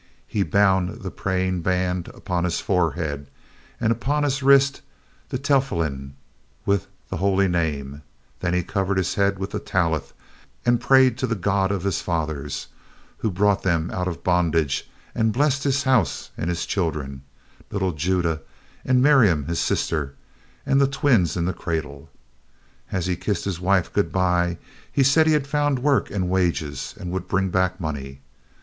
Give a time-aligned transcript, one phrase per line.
[0.25, 3.29] He bound the praying band upon his forehead,
[3.79, 4.81] and upon his wrist
[5.29, 6.13] the tefillin
[6.65, 8.01] with the Holy Name;
[8.39, 10.11] then he covered his head with the tallith
[10.65, 12.65] and prayed to the God of his fathers
[13.19, 17.21] who brought them out of bondage, and blessed his house and his children,
[17.69, 18.41] little Judah
[18.83, 20.15] and Miriam his sister,
[20.65, 22.09] and the twins in the cradle.
[22.91, 24.57] As he kissed his wife good by,
[24.91, 28.21] he said that he had found work and wages, and would bring back money.